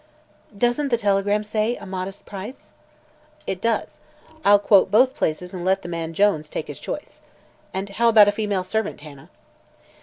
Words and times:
"Doesn't 0.57 0.87
the 0.89 0.97
telegram 0.97 1.43
say 1.43 1.75
'a 1.75 1.85
modest 1.85 2.25
price'?" 2.25 2.73
"It 3.45 3.61
does. 3.61 3.99
I'll 4.43 4.57
quote 4.57 4.89
both 4.89 5.13
places 5.13 5.53
and 5.53 5.63
let 5.63 5.83
the 5.83 5.89
man 5.89 6.15
Jones 6.15 6.49
take 6.49 6.65
his 6.65 6.79
choice. 6.79 7.21
And 7.71 7.87
how 7.87 8.09
about 8.09 8.25
the 8.25 8.31
female 8.31 8.63
servant, 8.63 9.01
Hannah?" 9.01 9.29